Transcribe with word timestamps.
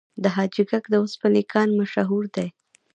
د 0.23 0.25
حاجي 0.35 0.63
ګک 0.69 0.85
د 0.89 0.95
وسپنې 1.03 1.43
کان 1.51 1.69
مشهور 1.79 2.23
دی 2.35 2.47